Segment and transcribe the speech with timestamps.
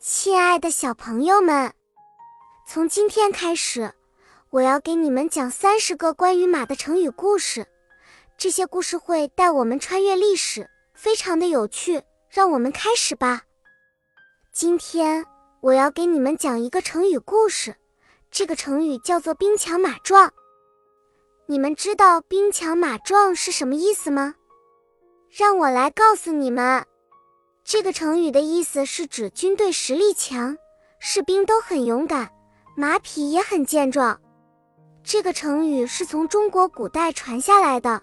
[0.00, 1.72] 亲爱的小朋友们，
[2.64, 3.92] 从今天开始，
[4.50, 7.66] 我要给你们讲三十个关于马的成语故事。
[8.36, 12.00] 这些故事会带我们穿越历史，非常的有趣。
[12.30, 13.42] 让我们开始吧。
[14.52, 15.26] 今天
[15.60, 17.74] 我要给你们讲一个成语故事，
[18.30, 20.32] 这个成语叫做“兵强马壮”。
[21.46, 24.36] 你们知道“兵强马壮”是什么意思吗？
[25.28, 26.86] 让我来告诉你们。
[27.70, 30.56] 这个成语的意思是指军队实力强，
[31.00, 32.30] 士兵都很勇敢，
[32.74, 34.18] 马匹也很健壮。
[35.04, 38.00] 这个成语是从中国古代传下来的，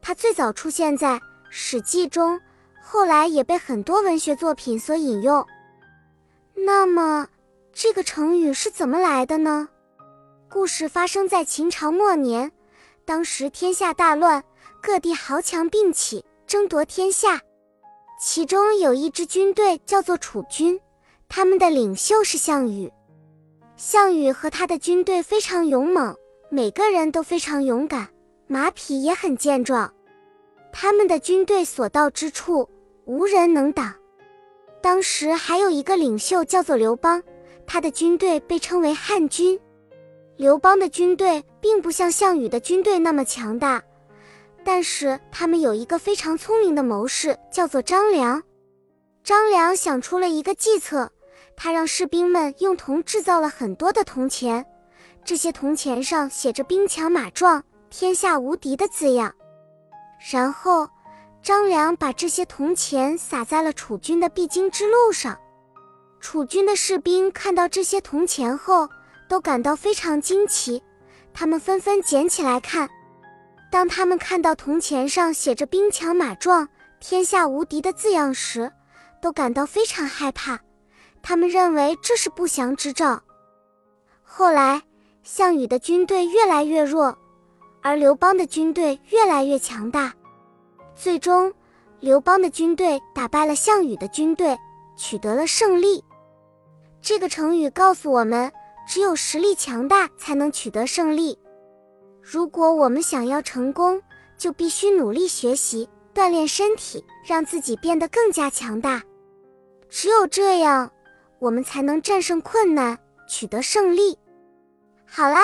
[0.00, 1.16] 它最早出现在
[1.50, 2.40] 《史记》中，
[2.82, 5.46] 后来也被很多文学作品所引用。
[6.54, 7.28] 那么，
[7.74, 9.68] 这个成语是怎么来的呢？
[10.48, 12.50] 故事发生在秦朝末年，
[13.04, 14.42] 当时天下大乱，
[14.80, 17.42] 各地豪强并起，争夺天下。
[18.24, 20.78] 其中有一支军队叫做楚军，
[21.28, 22.88] 他们的领袖是项羽。
[23.76, 26.14] 项羽和他的军队非常勇猛，
[26.48, 28.08] 每个人都非常勇敢，
[28.46, 29.92] 马匹也很健壮。
[30.72, 32.68] 他们的军队所到之处，
[33.06, 33.92] 无人能挡。
[34.80, 37.20] 当时还有一个领袖叫做刘邦，
[37.66, 39.58] 他的军队被称为汉军。
[40.36, 43.82] 刘邦的军队并不像项羽的军队那么强大。
[44.64, 48.42] 但是他们有一个非常聪明的谋士，叫做张良。
[49.24, 51.10] 张良想出了一个计策，
[51.56, 54.64] 他让士兵们用铜制造了很多的铜钱，
[55.24, 59.34] 这些铜钱上写着“兵强马壮，天下无敌”的字样。
[60.30, 60.88] 然后，
[61.42, 65.38] 张良把这些铜钱撒在了楚军的必经之路上。
[66.20, 68.88] 楚军的士兵看到这些铜钱后，
[69.28, 70.82] 都感到非常惊奇，
[71.34, 72.88] 他们纷纷捡起来看。
[73.72, 76.68] 当他们看到铜钱上写着“兵强马壮，
[77.00, 78.70] 天下无敌”的字样时，
[79.18, 80.60] 都感到非常害怕。
[81.22, 83.18] 他们认为这是不祥之兆。
[84.22, 84.82] 后来，
[85.22, 87.16] 项羽的军队越来越弱，
[87.80, 90.12] 而刘邦的军队越来越强大。
[90.94, 91.50] 最终，
[91.98, 94.54] 刘邦的军队打败了项羽的军队，
[94.98, 96.04] 取得了胜利。
[97.00, 98.52] 这个成语告诉我们，
[98.86, 101.38] 只有实力强大才能取得胜利。
[102.22, 104.00] 如果我们想要成功，
[104.38, 109.02] 就必须努力学习，锻炼身体，让自己变得更加强大。
[109.90, 110.90] 只有这样，
[111.40, 112.96] 我们才能战胜困难，
[113.28, 114.16] 取得胜利。
[115.04, 115.40] 好啦，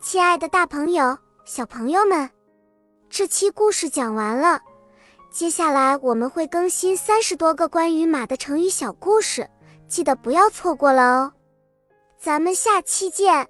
[0.00, 2.30] 亲爱的大朋友、小朋友们，
[3.08, 4.60] 这期故事讲完了。
[5.30, 9.48] 接下来我们会更新三十多个关于马的成语小故事，
[9.88, 11.32] 记得不要错过了哦。
[12.20, 13.48] 咱们下期见。